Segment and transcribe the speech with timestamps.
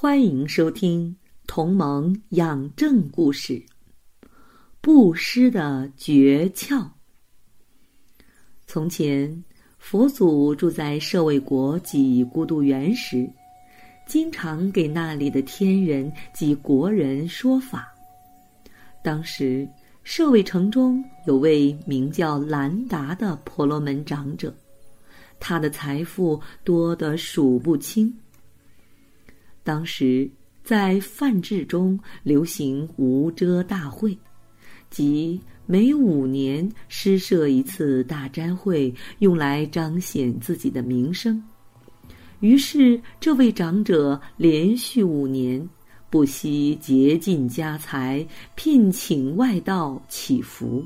[0.00, 1.10] 欢迎收听
[1.48, 3.54] 《同盟养正故事》，
[4.80, 6.88] 布施的诀窍。
[8.64, 9.42] 从前，
[9.76, 13.28] 佛祖住在舍卫国及孤独园时，
[14.06, 17.92] 经常给那里的天人及国人说法。
[19.02, 19.68] 当时，
[20.04, 24.54] 舍卫城中有位名叫兰达的婆罗门长者，
[25.40, 28.16] 他的财富多得数不清。
[29.68, 30.26] 当时
[30.64, 34.16] 在梵志中流行无遮大会，
[34.88, 41.42] 即每五年施设一次大斋会，用来彰显自己的名声。
[42.40, 45.68] 于是，这位长者连续五年
[46.08, 50.82] 不惜竭尽家财，聘请外道祈福，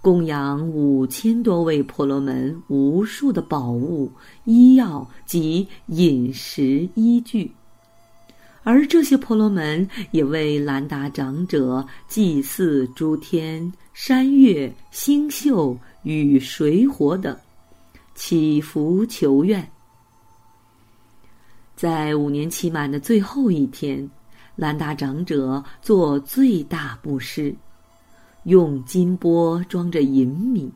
[0.00, 4.10] 供养五千多位婆罗门无数的宝物、
[4.44, 7.48] 医药及饮食依据。
[8.66, 17.38] 而这些婆罗门也为兰达长者祭祀诸天、山岳、星宿与水火等，
[18.16, 19.64] 祈福求愿。
[21.76, 24.10] 在五年期满的最后一天，
[24.56, 27.54] 兰达长者做最大布施，
[28.46, 30.68] 用金钵装着银米，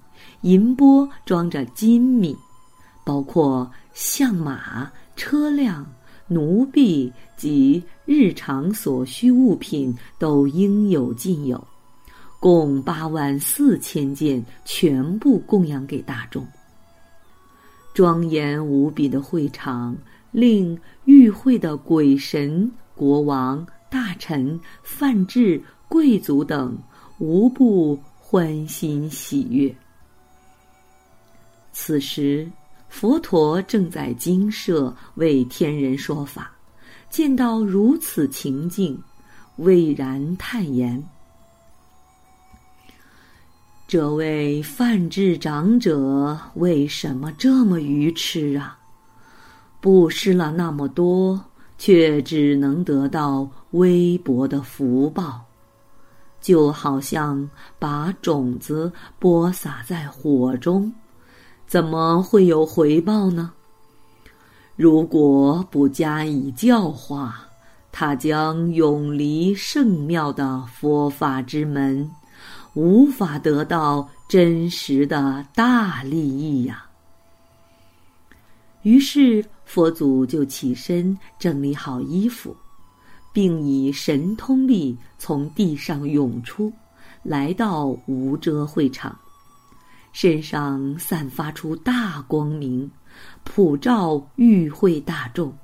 [0.42, 2.36] 银钵装着金米，
[3.04, 5.84] 包括象马、车辆。
[6.32, 11.66] 奴婢及日常所需物品都应有尽有，
[12.38, 16.46] 共八万四千件，全部供养给大众。
[17.92, 19.96] 庄严无比的会场，
[20.30, 26.78] 令与会的鬼神、国王、大臣、范志、贵族等
[27.18, 29.74] 无不欢欣喜悦。
[31.72, 32.48] 此时。
[32.90, 36.50] 佛陀正在精舍为天人说法，
[37.08, 39.00] 见到如此情境，
[39.56, 41.02] 巍然叹言
[43.88, 48.76] ：“这位范志长者为什么这么愚痴啊？
[49.80, 51.42] 布施了那么多，
[51.78, 55.40] 却只能得到微薄的福报，
[56.40, 57.48] 就好像
[57.78, 60.92] 把种子播撒在火中。”
[61.70, 63.52] 怎么会有回报呢？
[64.74, 67.46] 如果不加以教化，
[67.92, 72.10] 他将永离圣妙的佛法之门，
[72.74, 76.86] 无法得到真实的大利益呀。
[78.82, 82.56] 于是佛祖就起身整理好衣服，
[83.32, 86.72] 并以神通力从地上涌出，
[87.22, 89.16] 来到无遮会场。
[90.12, 92.90] 身上散发出大光明，
[93.44, 95.56] 普照与会大众。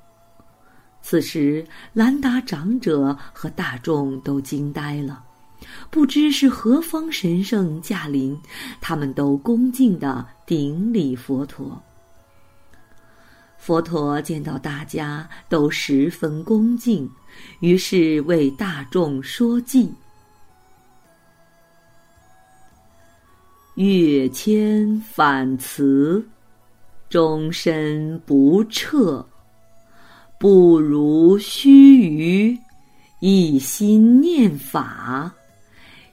[1.01, 5.23] 此时，兰达长者和大众都惊呆了，
[5.89, 8.37] 不知是何方神圣驾临，
[8.81, 11.81] 他们都恭敬的顶礼佛陀。
[13.57, 17.09] 佛陀见到大家都十分恭敬，
[17.59, 19.89] 于是为大众说偈。
[23.77, 26.27] 月迁反辞，
[27.09, 29.23] 终身不彻，
[30.39, 32.59] 不如须臾，
[33.19, 35.31] 一心念法，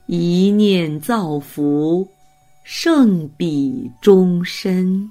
[0.04, 2.06] 一念造福，
[2.64, 5.10] 胜彼终身。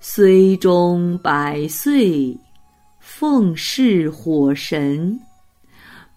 [0.00, 2.34] 虽终百岁，
[3.00, 5.20] 奉事火神，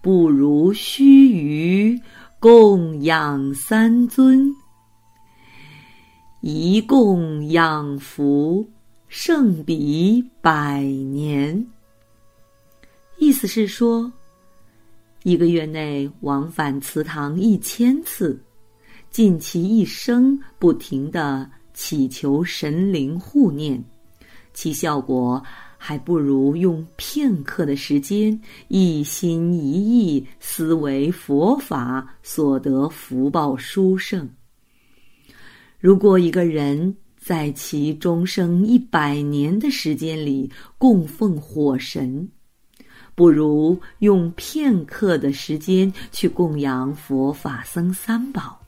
[0.01, 2.01] 不如须臾。
[2.41, 4.55] 供养三尊，
[6.39, 8.65] 一供养福
[9.09, 11.67] 胜比百年。
[13.17, 14.09] 意思是说，
[15.23, 18.41] 一个月内往返祠堂一千次，
[19.09, 23.83] 尽其一生不停的祈求神灵护念，
[24.53, 25.43] 其效果。
[25.81, 34.29] 还不如用片刻的时间，一心一意思维佛法所得福报殊胜。
[35.79, 42.29] 如果一个人在其终生一百年的时间里供奉火神，
[43.15, 48.58] 不如用片刻的时间去供养佛法僧三宝。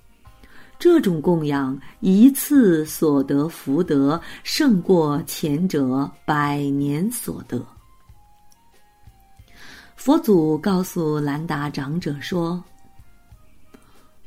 [0.81, 7.63] 这种供养一次所得福德，胜过前者百年所得。
[9.95, 12.63] 佛祖告诉兰达长者说：“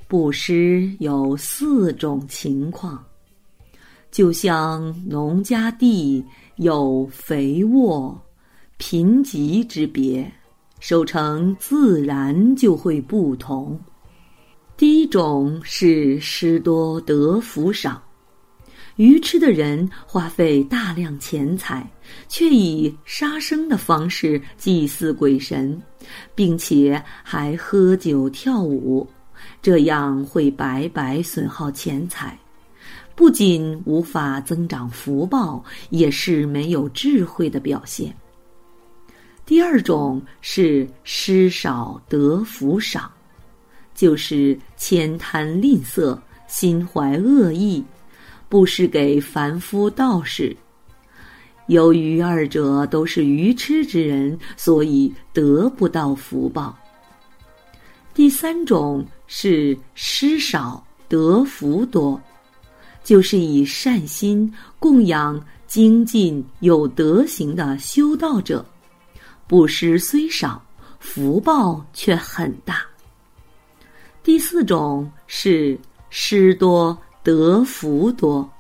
[0.07, 3.05] 布施有四种情况，
[4.13, 6.25] 就像农家地
[6.55, 8.17] 有肥沃、
[8.77, 10.33] 贫瘠之别，
[10.79, 13.77] 收成自然就会不同。”
[14.85, 18.03] 第一种是施多得福少，
[18.97, 21.91] 愚痴的人花费大量钱财，
[22.29, 25.81] 却以杀生的方式祭祀鬼神，
[26.35, 29.09] 并且还喝酒跳舞，
[29.63, 32.39] 这样会白白损耗钱财，
[33.15, 38.15] 不仅无法增长福报，也是没有智慧的表现。
[39.47, 43.11] 第二种是施少得福少。
[43.95, 47.83] 就是悭贪吝啬、心怀恶意，
[48.49, 50.57] 不施给凡夫道士。
[51.69, 56.77] 由于二者都是愚痴之人，所以得不到福报。
[58.13, 62.21] 第三种是施少得福多，
[63.03, 68.65] 就是以善心供养精进有德行的修道者，
[69.49, 70.63] 布施虽少，
[71.01, 72.85] 福报却很大。
[74.25, 75.79] 第四种是
[76.09, 78.51] 施多得福多。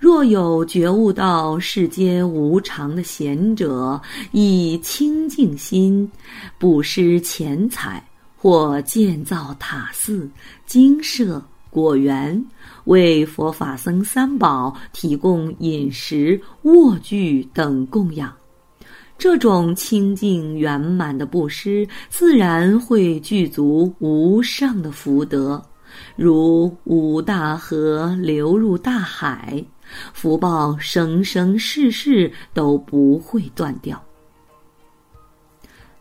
[0.00, 4.00] 若有觉悟到世间无常的贤者，
[4.32, 6.10] 以清净心
[6.58, 8.04] 布施钱财，
[8.36, 10.28] 或建造塔寺、
[10.66, 11.40] 精舍、
[11.70, 12.44] 果园，
[12.86, 18.34] 为佛法僧三宝提供饮食、卧具等供养。
[19.18, 25.60] 这种清净圆满的布施，自然会具足无上的福德，
[26.16, 29.64] 如五大河流入大海，
[30.12, 34.00] 福报生生世世都不会断掉。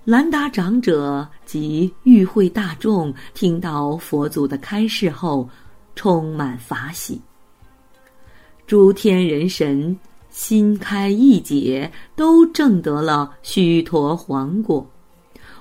[0.04, 5.50] 兰达长者及与会大众听到佛祖的开示后，
[5.96, 7.20] 充满法喜。
[8.68, 9.98] 诸天人神。
[10.36, 14.86] 心开意解，都证得了须陀洹果。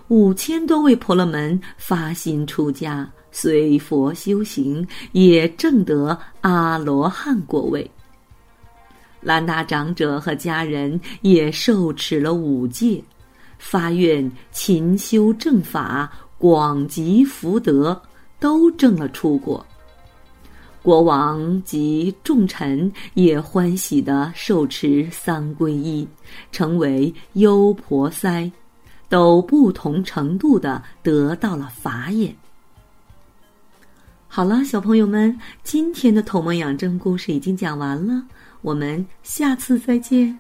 [0.09, 7.89] 五千多位婆罗门发心出家，随佛修行，也证得阿罗汉果位。
[9.21, 13.01] 兰达长者和家人也受持了五戒，
[13.59, 18.03] 发愿勤修正法，广积福德，
[18.41, 19.65] 都证了出果。
[20.85, 26.07] 国王及众臣也欢喜的受持三皈依，
[26.53, 28.53] 成为优婆塞，
[29.09, 32.37] 都不同程度的得到了法眼。
[34.29, 38.23] 好了，小朋友们，今天的《头蒙养正》故事已经讲完了，
[38.61, 40.39] 我们下次再见。